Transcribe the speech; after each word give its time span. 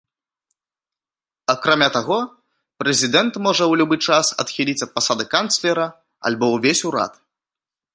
Акрамя 1.55 1.89
таго, 1.97 2.17
прэзідэнт 2.83 3.33
можа 3.49 3.63
ў 3.69 3.73
любы 3.83 3.95
час 4.07 4.35
адхіліць 4.45 4.79
ад 4.87 4.91
пасады 4.97 5.25
канцлера 5.39 5.87
альбо 6.29 6.45
ўвесь 6.57 6.83
урад. 6.93 7.13